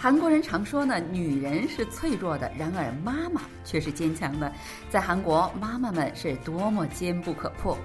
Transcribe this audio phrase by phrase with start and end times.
[0.00, 4.52] 韩国人常说呢，女人是脆弱的，然而妈妈却是坚强的。
[4.88, 7.76] 在韩国，妈妈们是多么坚不可破。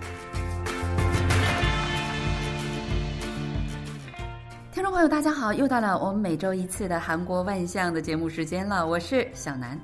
[4.71, 9.75] 听众朋友，大家好，又到了我们每周一次的韩国万象的节目时间了，我是小南。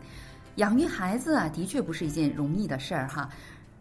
[0.58, 3.28] 养育孩子啊，的确不是一件容易的事儿哈。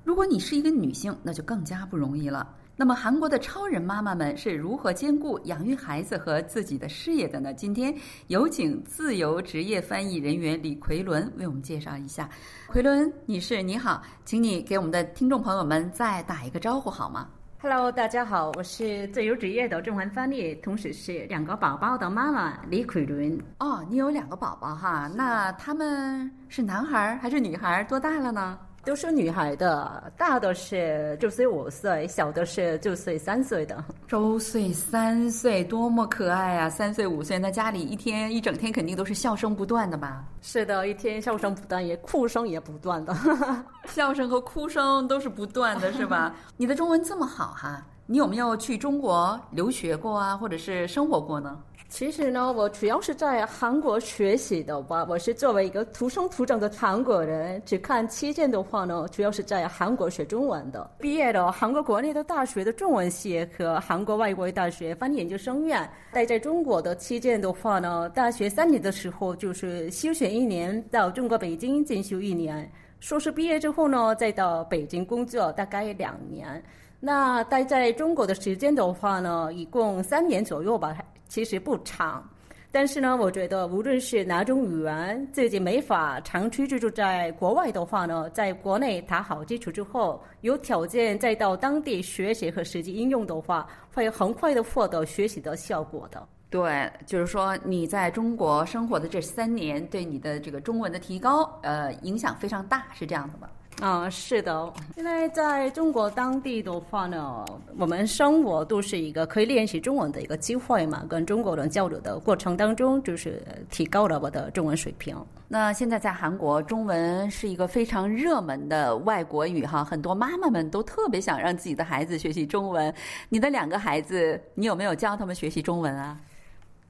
[0.04, 2.48] 如果你是一个女性，那就更加不容易了。
[2.80, 7.52] 那么，韩国的超人妈妈们是如何兼顾养育孩子和自己的事业的呢？
[7.52, 7.92] 今天
[8.28, 12.30] 有请自由职业翻译人员李奎伦为我们介绍一下。
[12.68, 17.28] 奎伦女士，你好，请你给我们的听众朋友们再打一个招呼好吗
[17.60, 23.36] ？Hello，大家好，我是自由职业的中文翻译，同时是两个宝宝的妈妈李奎伦。
[23.58, 25.10] 哦，你有两个宝宝哈？
[25.16, 27.82] 那他们是男孩还是女孩？
[27.82, 28.56] 多大了呢？
[28.84, 33.84] 都是女孩的，大的是周岁五岁，小的是周岁三岁的。
[34.06, 36.70] 周岁三岁，多么可爱啊！
[36.70, 40.24] 三岁五岁，那家里一天一整天肯定都是笑声不断的吧？
[40.40, 43.14] 是的，一天笑声不断，也哭声也不断的，
[43.88, 46.34] 笑声和哭声都是不断的，是吧？
[46.56, 51.60] 你的中文这么好哈，你有没有去中国留学过啊，或者是生活过呢？
[51.90, 55.06] 其实呢，我主要是在韩国学习的吧。
[55.06, 60.90] 我是作为一个土生土长的韩国人，只看期间的话呢，主要是在韩国学中文的。
[60.98, 65.86] 毕业了韩国国内的大学的中文系和韩国外国语大学翻译研究生院。
[66.10, 72.72] 待在中国的期间的话呢，大学三年的时候就是休学一年，到中国北京进修一年。
[73.00, 76.62] 硕士毕业之后呢，再到北京工作大概两年。
[77.00, 80.96] 那待在中国的时间的话呢，一共三年左右吧。
[81.28, 82.26] 其实不长，
[82.72, 96.26] 但是呢，我觉得无论是哪种语言，自己没法长期居住在国外的话呢，在国内打好基础之后，有条件再到当地学习和实际应用的话，会很快的获得学习的效果的。
[96.50, 103.46] 对，就是说你在中国生活的这三年，对你的这个中文的提高，呃，影响非常大，是这样的吗？
[103.80, 107.44] 啊，是的，现在在中国当地的话呢，
[107.78, 111.04] 我们生活都是一个可以练习中文的一个机会嘛。
[111.08, 113.40] 跟中国人交流的过程当中，就是
[113.70, 115.16] 提高了我的中文水平。
[115.46, 122.92] 那现在在韩国，中文是一个非常热门的外国语哈，很多妈妈们都特别想让自己的孩子学习中文。
[123.28, 126.18] 你的两个孩子，你有没有教他们学习中文啊？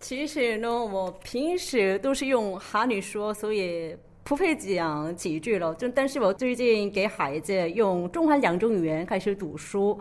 [0.00, 3.94] 其实呢，我平时都是用韩语说，所以。
[4.28, 9.98] 不会讲几句了，就但是我最近给孩子用中韩两种语言开始读书，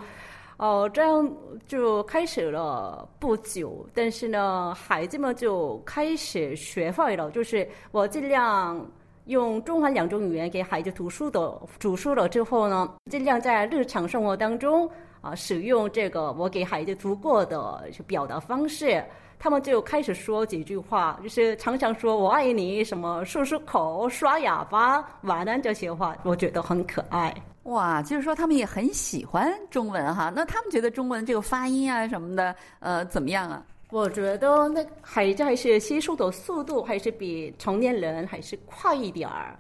[0.58, 1.34] 哦，这样
[1.66, 8.86] 就开始了不久，但是呢，孩子们就开始学会了，就是我尽量
[9.28, 14.90] 用中韩两种语言给孩子读书的读书了之后呢，尽量在日常生活当中
[15.22, 19.04] 啊使用这个我给孩子读过的表达方式。
[19.40, 27.32] 他们就开始说几句话，就是常常说“我爱你”什么漱漱口、刷牙吧、晚安这些话，我觉得很可爱。
[27.66, 30.34] 哇，就是说他们也很喜欢中文哈。
[30.36, 33.64] 那他们觉得中文这个发音啊什么的，呃，怎么样啊？
[33.92, 39.56] 我觉得那孩子还是吸收的速度还是比成年人还是快一点儿。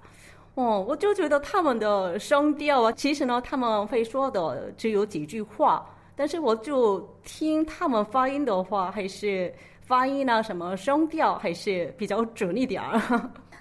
[0.57, 5.87] 哦，我就觉得他们的声调啊，其实呢，他们会说的只有几句话。
[6.15, 12.99] 但是我就听他们发音的话，还是发音呢，什么声调还是比较准一点儿。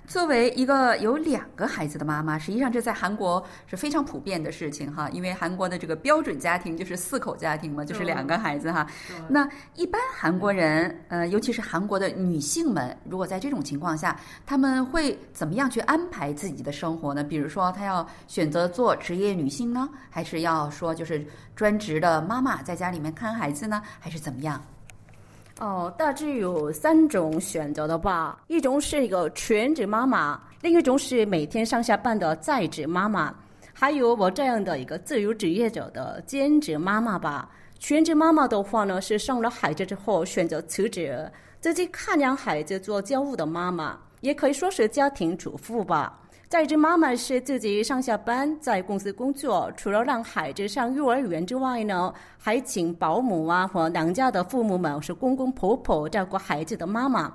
[0.06, 5.08] 作为一个有两个孩子的妈妈，实际上这在韩国是非常普遍的事情哈。
[5.10, 8.86] 因为韩国的这个标准家庭就是四口家庭嘛，就是两个孩子哈。
[9.28, 17.24] 那一般韩国人，呃，尤其是韩国的女性们，如果在这种情况下，他们会怎么样去安排自己的生活呢？
[17.24, 24.62] 比如说，她要选择做职业女性呢，还是要说就是专职的妈妈在家里面看孩子呢，还是怎么样？
[25.58, 28.38] 哦，大致有三种选择的吧。
[28.46, 33.34] 一种是一个全职妈妈，另一种是每天上下班的在职妈妈，
[33.72, 37.48] 还有我这样的一个自由职业者的兼职妈妈吧。
[37.78, 46.20] 全职妈妈的话呢，是生了孩子之后选择辞职，自己看养孩子做家务的妈妈，也可以说是家庭主妇吧。
[46.48, 57.34] 在职妈妈是自己上下班在公司工作，除了让孩子上幼儿园之外呢，还请保姆啊和娘家的父母们是公公婆婆照顾孩子的妈妈。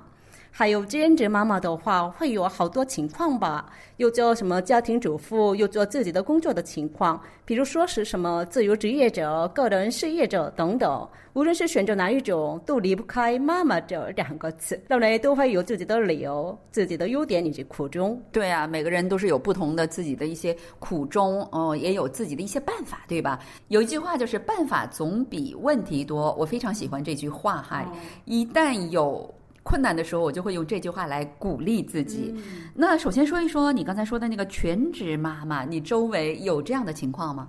[0.54, 11.08] 还有兼职妈妈的话，会有好多情况吧，又做什么家庭主妇，又做自己的工作的情况，比如说是什么自由职业者、个人事业者等等。
[11.32, 14.78] 无论是选择哪一种，都离不开“妈妈”这两个词。
[14.86, 18.22] 当然，都会有自己的理由、自己的优点以及苦衷。
[18.30, 23.38] 对啊，每个人都是有不同的自己的一些苦衷，哦，也有自己的一些办法，对吧？
[23.68, 27.90] 有一句话就是“办法总比问题多”，我非常喜欢这句话哈。
[28.26, 32.34] 一旦有困难的时候，我就会用这句话来鼓励自己。
[32.74, 37.48] 那首先说一说你刚才说的那个全职妈妈，你周围有这样的情况吗？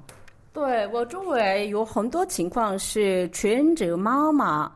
[0.53, 4.71] 对我周围有很多情况是全职妈妈。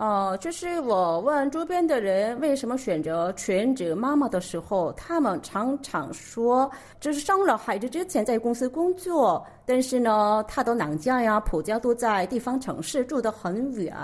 [0.00, 13.94] 哦，就是我问周边的人为什么选择全职妈妈的时候，他们常常说，就是生了孩子之前在公司工作，但是呢，他的娘家呀、婆家都在地方城市，住得很远，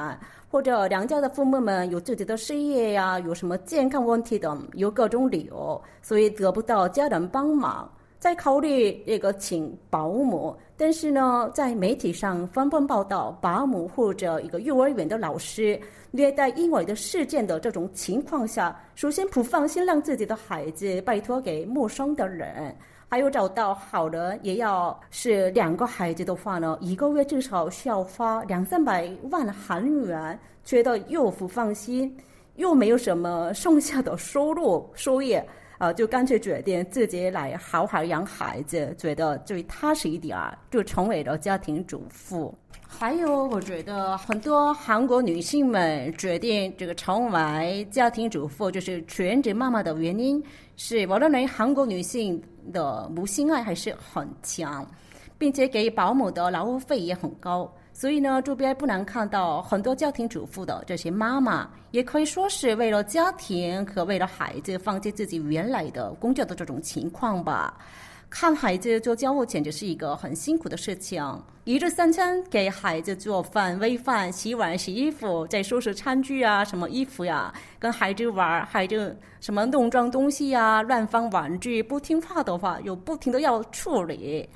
[0.50, 7.90] 或者娘家的父母们有自己的事业呀，有什么健康问题等，有各种理由，所以得不到家人帮忙。
[8.26, 15.81] 在考虑这个请保姆，但是呢，在媒体上纷纷报道保姆或者一个幼儿园的老师
[16.11, 22.75] 虐待婴儿的事件的这种情况下，首先不放心让自己的孩子拜托给陌生的人，
[23.08, 32.12] 还有找到好的，也要是两个孩子的话呢，一个月至少需要花两三百万韩元，觉得又不放心，
[32.56, 35.40] 又没有什么剩下的收入收益。
[35.78, 42.55] 呃，就干脆决定自己来好好养孩子，觉得最踏实一点儿，就成为了家庭主妇。
[42.88, 50.43] 还有，我觉得很多韩国女性们决定这个成为家庭主妇，就是全职妈妈的原因，
[50.76, 52.40] 是我认为韩国女性
[52.72, 54.88] 的母性爱还是很强，
[55.37, 57.70] 并且给保姆的劳务费也很高。
[57.98, 67.78] 所以呢，周边不难看到很多家庭主妇的这些妈妈，也可以说是为了家庭和为了孩子放弃自己原来的工作的这种情况吧。
[68.28, 71.25] 看孩子做家务简直是一个很辛苦的事情，
[71.64, 84.46] 一日三餐给孩子做饭、喂饭、洗碗、洗衣服，再收拾餐具啊、什么衣服呀，跟孩子玩，孩子什么弄脏东西呀、乱放玩具、不听话的话，又不停的要处理。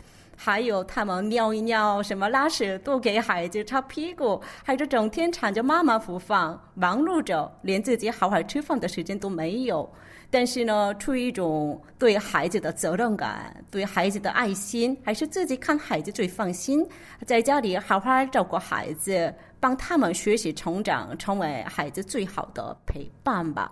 [0.43, 9.87] 还有他们尿一尿、什么拉屎都给孩子擦屁股，孩子整天缠着妈妈不放，忙碌着，连自己好好吃饭的时间都没有。
[10.31, 16.89] 但是呢，出于一种对孩子的责任感、对孩子的爱心，还是自己看孩子最放心，
[17.27, 23.71] 在家里好好照顾孩子，帮他们学习成长，成为孩子最好的陪伴吧。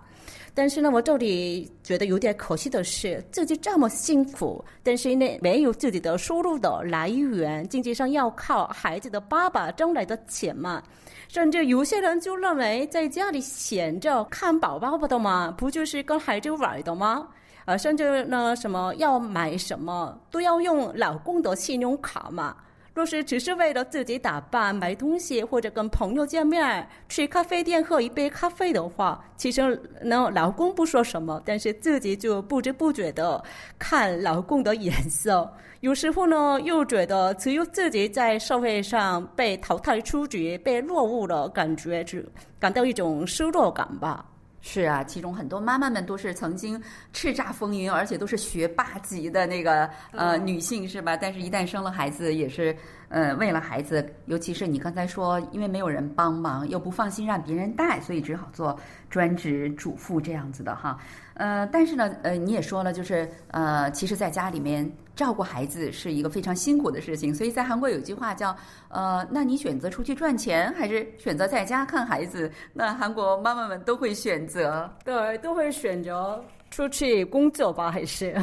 [0.53, 10.81] 但是呢，我这里觉得有点可惜的是，自己这么辛苦，但是呢没有自己的收入的来源，经济上要靠孩子的爸爸挣来的钱嘛。
[11.27, 17.27] 甚至有些人就认为，在家里闲着看宝宝的嘛，不就是跟孩子玩的吗？
[17.65, 22.55] 啊，甚至呢，什么要买什么都要用老公的信用卡嘛。
[22.99, 33.41] 若是只是为了自己打扮、买东西，或者跟朋友见面、去咖啡店喝一杯咖啡的话，其实呢，老公不说什么，但是自己就不知不觉的
[33.77, 35.49] 看老公的眼色。
[35.79, 42.19] 有时候呢，又觉得只有自己在社会上被淘汰出局、被落伍了，感觉就
[42.59, 44.25] 感到一种失落感吧。
[44.61, 46.81] 是啊，其中很多妈妈们都是曾经
[47.13, 51.15] 叱咤风云，而且都是学霸级的那个呃女性，是吧？
[51.15, 52.75] 但是，一旦生了孩子，也是
[53.07, 58.77] 呃为了孩子，尤其是你刚才说，因为没有人帮忙，又不放心让别人带，所以只好做
[59.09, 60.99] 专职主妇这样子的哈。
[61.35, 64.85] 呃，但是呢，呃，你也说了，就是呃，其实在家里面
[65.19, 68.55] 照顾孩子是一个非常辛苦的事情，所以在韩国有句话叫，
[68.87, 72.49] 呃，那你选择出去赚钱，还是选择在家看孩子？
[72.71, 78.33] 那韩国妈妈们都会选择，对，都会选择出去工作吧，还是？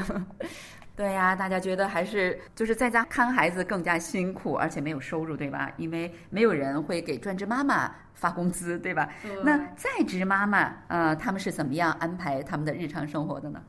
[0.95, 5.73] 对呀，大家觉得还是就是在家看孩子更加辛苦，而且没有收入，对吧？
[5.79, 9.09] 因为没有人会给专职妈妈发工资，对吧？
[9.43, 13.63] 那在职妈妈，呃，他们是怎么样安排他们的日常生活的呢？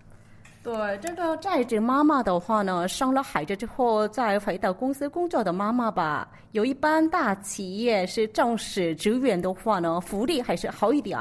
[0.67, 11.17] 对这个在职妈妈的话呢，生了孩子之后再回到公司工作的妈妈吧，有一般大企业是正式职员的话呢，福利还是好一点，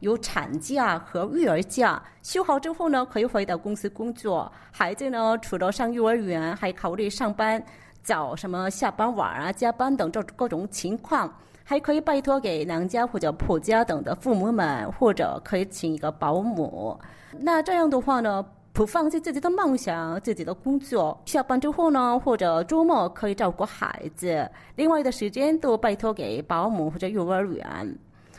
[0.00, 4.50] 有产假和育儿假，休好之后呢，可以回到公司工作。
[4.72, 7.62] 孩子呢，除了上幼儿园，还考虑上班
[8.02, 16.98] 早什么下班晚啊，加班等这各种情况，还可以拜托给娘家或者婆家等的父母们，或者可以请一个保姆。
[17.38, 18.44] 那这样的话呢？
[18.78, 21.20] 不放弃自己的梦想，自己的工作。
[21.26, 27.66] 下班之后呢，或者周末可以照顾孩子，另外的时间都拜托给保姆或者幼儿园。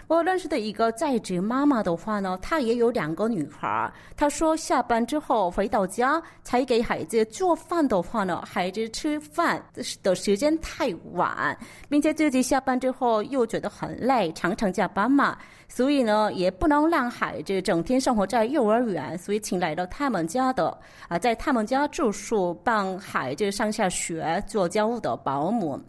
[0.08, 3.91] 我认识的一个在职妈妈的话呢，她也有两个女孩。
[4.15, 9.62] 她说下班之后回到家才给孩子做饭的话呢，孩子吃饭
[10.01, 11.55] 的时间太晚，
[11.89, 15.38] 并且自己下班之后又觉得很累，常常加班嘛，
[15.70, 25.80] 所以呢也不能让孩子整天生活在幼儿园，所以请来了他们家的啊，在他们家住宿，帮孩子上下学，做家务的保姆。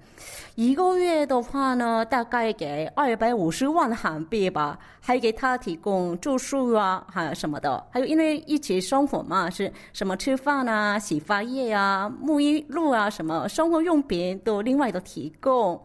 [0.54, 4.20] 一个月的话呢，大概给二百五十万韩。
[4.30, 7.82] 币吧，还给他提供住宿啊，还有什么的。
[7.90, 15.82] 还有因为一起生活嘛，是什么吃饭啊、洗发液啊、沐浴露啊，什么生活用品都另外的提供。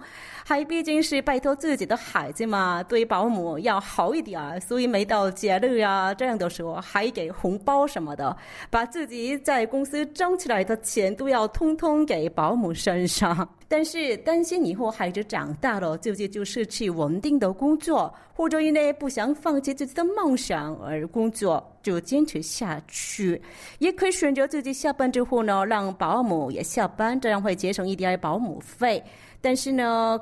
[0.47, 8.37] 还毕竟是拜托自己的孩子嘛，对保姆要好一点，所以每到节日啊这样的时候，还给红包什么的，
[8.69, 13.49] 把自己在公司挣起来的钱都要通通给保姆身上。
[13.67, 23.41] 但是担心以后孩子长大了，自己就失去稳定的工作，或者因为不想放弃自己的梦想而工作，就坚持下去。
[23.79, 29.03] 也可以选择自己下班之后呢，让保姆也下班，这样会节省一点保姆费。
[29.41, 30.21] 但是呢。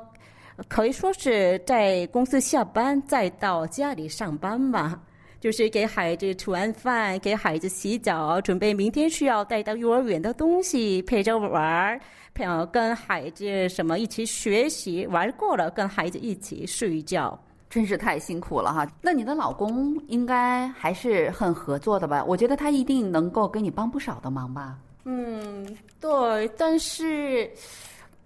[0.68, 5.00] 可以说是在公司下班，再到家里上班吧，
[5.40, 12.00] 就是给孩子吃完饭，给孩子洗澡，准备明天需要带到幼儿园的东西，陪着玩儿，
[12.34, 17.36] 陪跟孩子什么一起学习，玩过了跟孩子一起睡觉，
[17.68, 18.86] 真是太辛苦了哈。
[19.02, 22.24] 那你的老公应该还是很合作的吧？
[22.24, 24.78] 我觉得他一定能够给你帮不少的忙吧。
[25.04, 25.66] 嗯，
[26.00, 27.50] 对，但是。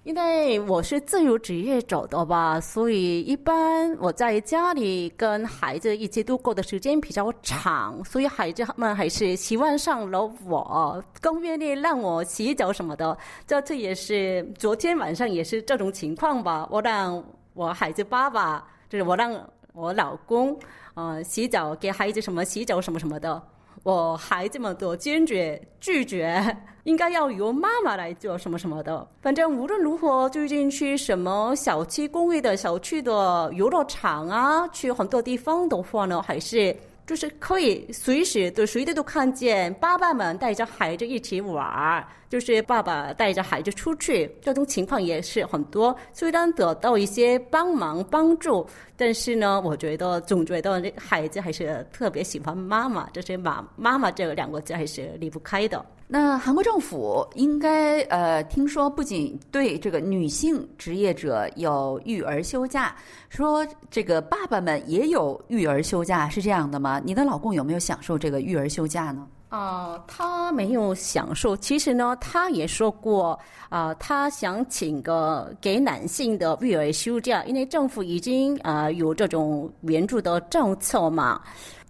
[0.08, 13.14] 因为我是自由职业者的吧，所以一般我在家里跟孩子一起度过的时间比较长，所以孩子们还是喜欢上了我，更愿意让我洗澡什么的。
[13.46, 17.22] 这次也是昨天晚上也是这种情况吧，我让
[17.52, 19.38] 我孩子爸爸，就是我让
[19.74, 20.58] 我老公，
[20.94, 23.42] 呃，洗澡给孩子什么洗澡什么什么的。
[23.82, 29.06] 我孩子们都坚决拒绝， 应该要由妈妈来做什么什么的。
[29.20, 36.76] 反正无论如何，最近去什么小区公寓的小区的游乐场啊，去很多地方的话呢，还是。
[37.08, 45.96] 就是可以随时都随地都看见爸爸们带着孩子一起玩儿，就是爸爸带着孩子出去，这种情况也是很多。
[46.12, 55.82] 虽然得到一些帮忙帮助，但是呢，我觉得总觉得孩子还是特别喜欢妈妈，这些妈妈妈这两个字还是离不开的。
[56.10, 62.96] 那韩国政府应该呃，听说不仅对这个女性职业者有育儿休假，
[63.28, 66.98] 说这个爸爸们也有育儿休假，是这样的吗？
[67.04, 69.26] 你的老公有没有享受这个育儿休假呢？
[69.50, 71.54] 啊，他没有享受。
[71.56, 73.38] 其实呢，他也说过
[73.68, 81.40] 啊，他想请个给男性的育儿休假，因为政府已经啊有这种援助的政策嘛。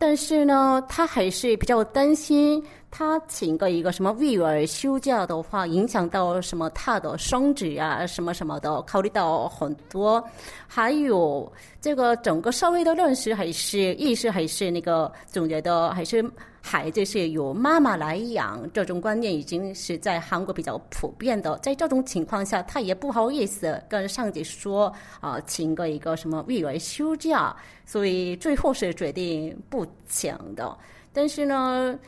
[0.00, 2.60] 但是呢，他还是比较担心。
[2.90, 10.23] 他请个一个什么育儿休假的话，影响到什么他的升职啊，什么什么的，考虑到很多。
[10.66, 16.25] 还有这个整个社会的认识还是意识还是那个总觉得还是
[16.61, 21.57] 孩子是由妈妈来养，这种观念已经是在韩国比较普遍的。
[21.59, 27.54] 在这种情况下，他也不好意思跟上级说啊，请个一个什么育儿休假，
[27.85, 30.76] 所以最后是决定不请的。
[31.18, 31.98] 但是呢。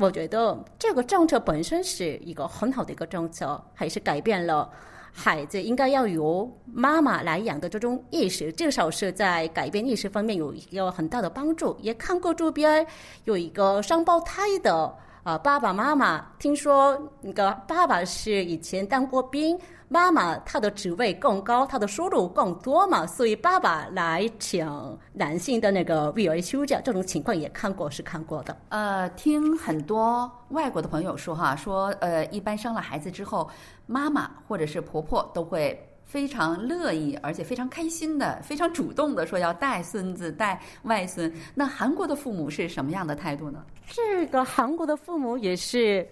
[0.00, 4.70] 我觉得这个政策本身是一个很好的一个政策，还是改变了
[5.12, 11.76] 孩子应该要由妈妈来养的这种意识，至少是在改变意识方面有一个很大的帮助。
[11.80, 12.86] 也看过周边
[13.24, 19.58] 有一个双胞胎的啊爸爸妈妈，听说那个爸爸是以前当过兵。
[19.88, 24.68] 妈妈她的职位更高，她的收入更多嘛，所以爸爸来请
[25.12, 28.56] 男性的那个育儿休假，这种情况也看过是看过的。
[28.68, 33.48] 呃，听很多外国的朋友说哈，说呃，一般生了孩子之后，
[33.86, 41.32] 妈妈或者是婆婆都会非常乐意，而且非常开心的，非常主动的说要带孙子、带外孙。
[41.54, 43.64] 那韩国的父母是什么样的态度呢？
[43.86, 46.06] 这个韩国的父母也是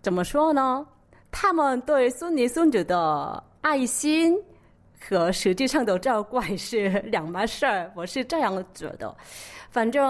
[0.00, 0.84] 怎么说呢？
[1.32, 4.38] 他们对孙女孙子的爱心
[5.00, 9.12] 和实际上的照顾是两码事儿，我是这样觉得。
[9.70, 10.04] 反正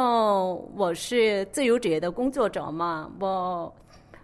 [0.76, 3.72] 我是自由职业的工作者嘛，我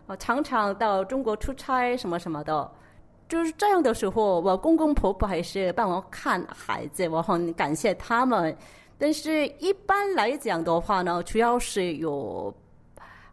[0.07, 2.69] 我常常到中国出差什么什么的，
[3.29, 8.55] 就是这样的时候，我公公婆婆还是帮我看孩子，我很感谢他们。
[8.99, 12.53] 但是一般来讲的话呢，主要是有。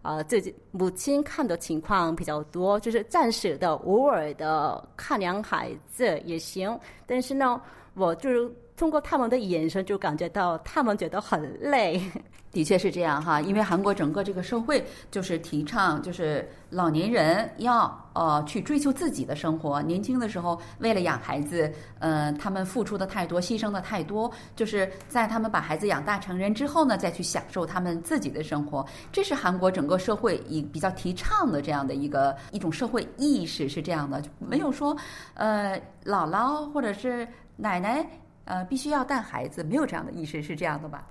[0.05, 6.79] 啊，自己母亲看的情况比较多，就是暂时的、偶尔的看两孩子也行。
[7.07, 7.59] 但是呢，
[7.95, 8.47] 我就是
[8.77, 12.01] 通过他们的眼神，就感觉到他们觉得很累。
[12.51, 19.81] 的确是这样哈，因为韩国整个这个社会就是提倡，就是老年人要呃去追求自己的生活。
[19.81, 28.85] 年轻的时候为了养孩子，呃，他们付出的太多，牺牲的太多，就是在他们把孩子养大成人之后呢，再去享受他们自己的生活。
[29.11, 34.95] 这是韩国整个社会以比较提倡的这样的一个一种社会意识是这样的，就没有说
[35.33, 37.27] 呃姥姥或者是
[37.57, 38.07] 奶奶。
[38.45, 41.05] 呃，必须要带孩子，没有这样的意识，是这样的吧？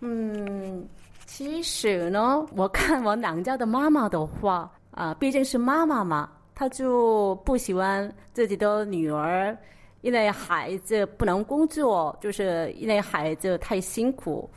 [0.00, 0.86] 嗯，
[1.26, 9.56] 其实呢，我看我娘家的妈妈的话，啊，毕竟是妈妈嘛，她就不喜欢自己的女儿，
[10.02, 14.48] 因为孩子不能工作，就是因为孩子太辛苦，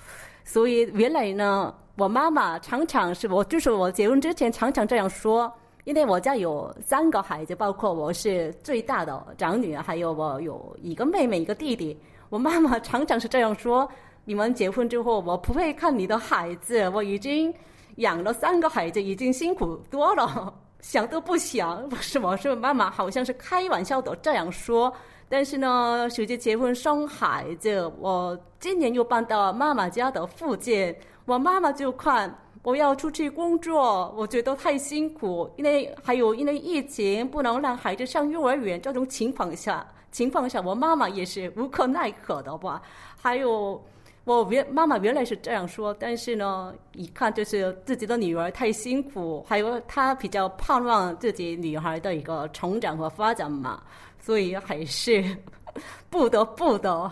[0.43, 5.51] 所以原来呢，我妈妈常常是我，就是我结婚之前常常这样说，
[5.83, 11.97] 因为我家有三个孩子，包括我是最大的长女，还有我有一个妹妹一个弟弟，
[12.29, 13.89] 我妈妈常常是这样说。
[14.23, 16.87] 你们结婚之后，我不会看你的孩子。
[16.89, 17.51] 我已经
[17.95, 21.89] 养了三个孩子，已经辛苦多了，想都不想。
[21.89, 24.93] 不是，我说妈妈好像是开玩笑的这样说。
[25.27, 30.95] 但是呢，随着结婚生孩子，我今年又搬到妈妈家的附近，
[31.25, 42.81] 我妈妈就看我要出去工作，我觉得太辛苦，因为还有因为疫情不能让孩子上幼儿园这种情况下，情况下我妈妈也是无可奈何的吧。
[43.21, 43.81] 还有。
[44.23, 53.81] 我原妈妈原来是这样说，但是呢，一看就是自己的女儿太辛苦，还有她比较盼望自己女孩的一个成长和发展嘛，
[54.19, 55.25] 所以还是
[56.07, 57.11] 不得不的，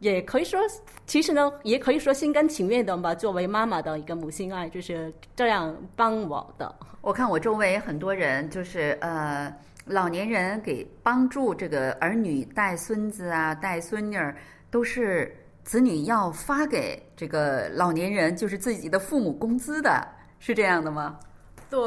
[0.00, 0.60] 也可以说，
[1.06, 3.14] 其实呢，也可以说心甘情愿的吧。
[3.14, 6.74] 作为妈妈的一个母性爱，就是这样帮我的。
[7.00, 14.36] 我看我周围很多人，就是呃，老年人给帮助这个儿女带孙子啊、带孙女儿，
[14.70, 15.34] 都是。
[15.64, 20.02] 子女要发给这个老年人，就是自己的父母工资的，
[20.38, 21.18] 是这样的吗？
[21.68, 21.78] 对，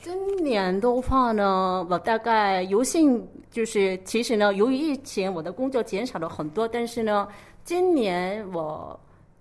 [0.00, 7.26] 今年的话呢，我大概有幸就是，其实呢，由于疫情，我的工作减少了很多，但是呢，
[7.64, 8.98] 今年我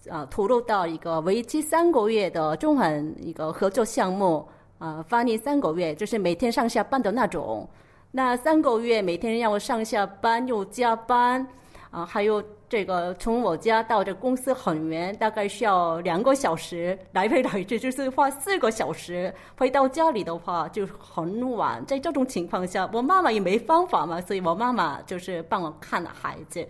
[0.09, 4.47] 啊投入到一个为期三个月的中韩一个合作项目
[4.77, 7.67] 啊，翻译三个月，就是每天上下班的那种。
[8.11, 11.45] 那三个月每天让我上下班又加班
[11.91, 12.43] 啊，还有。
[12.67, 19.33] 这个从我家到这公司很远，大概需要两个小时来回来去，就是花四个小时。
[19.57, 26.67] 回到家里的话就很晚，在这种情况下，我妈妈也没方法嘛，所以我妈妈就是帮我看了孩子。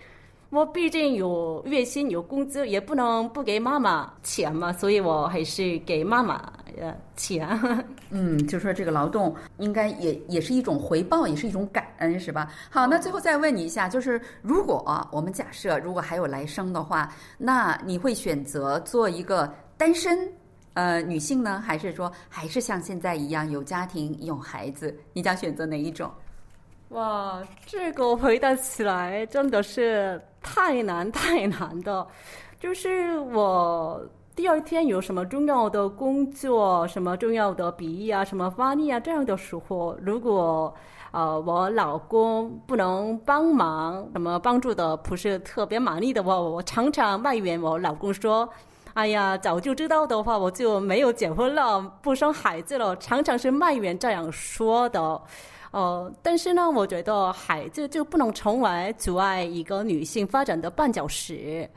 [0.49, 7.47] 我毕竟有月薪有工资，也不能不给妈妈钱嘛，所以我还是给妈妈呃钱。
[8.09, 12.51] 嗯，就说这个劳动应该也也是一种回报，也是一种感恩，是吧？
[12.69, 20.17] 好，那最后再问你一下，就是如果我们假设如果还有来生的话，那你会选择做一个单身
[20.73, 24.95] 呃女性呢，还是说还是像现在一样有家庭有孩子？
[25.13, 26.11] 你将选择哪一种？
[26.89, 32.05] 哇，这个回答起来真的是太难太难的。
[32.59, 34.01] 就是我
[34.35, 40.73] 第二天有什么重要的工作、什么重要的笔译啊、什么翻译啊这样的时候，如果
[41.11, 48.47] 呃我老公不能帮忙，什么帮助的不是特别满意的话，我常常埋怨我老公说
[48.93, 55.21] ：“哎呀，早就知道的话，我就没有结婚了，不生孩子了。”常常是埋怨这样说的。
[55.71, 61.69] 哦，但是呢，我觉得孩子就不能成为阻碍一个女性发展的绊脚石，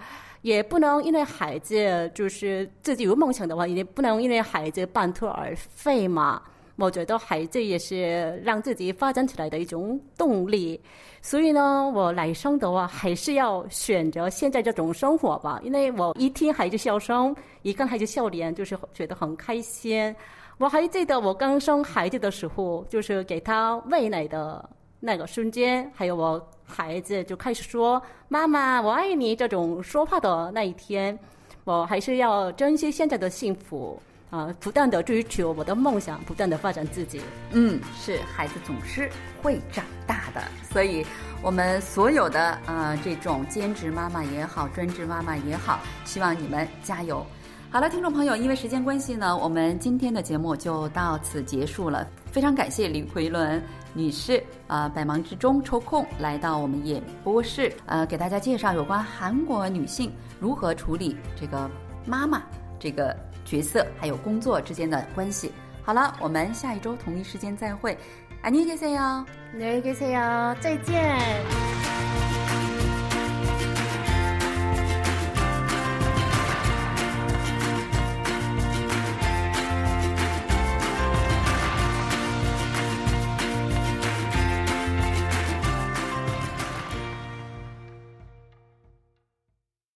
[0.42, 6.42] 也不能因为孩子就是自己有梦想的话，也不能因为孩子半途而废嘛。
[6.76, 10.80] 我觉得孩子也是让自己发展起来的一种动力，
[11.20, 20.14] 所以呢，我来生的话还是要选择现在这种生活吧，因为我一听孩子笑声，一看孩子笑脸，就是觉得很开心。
[20.58, 24.64] 我还记得我刚生孩子的时候，就是给他喂奶的
[25.00, 31.18] 那个瞬间，还有我孩子就开始说“妈妈，我爱你”这种说话的那一天，
[31.64, 37.20] 我还是要珍惜现在的幸福啊，不断的追求我的梦想，不断的发展自己。
[37.52, 39.08] 嗯，是孩子总是
[39.42, 41.06] 会长大的，所以
[41.42, 47.24] 我们所有的啊这种兼职妈妈也好，专职妈妈也好，希望你们加油。
[47.69, 52.07] 好了，听众朋友，因为时间关系呢，我们今天的节目就到此结束了。
[52.31, 53.61] 非常感谢李奎伦
[53.93, 61.69] 女士啊，百忙之中抽空来到我们演播室，呃，给大家介绍有关韩国女性如何处理这个
[62.05, 62.43] 妈妈
[62.79, 65.51] 这个角色还有工作之间的关系。
[65.81, 67.97] 好了，我们下一周同一时间再会，
[68.43, 69.25] 안녕히계세 요，
[69.55, 71.56] 안녕히계세 요， 再见。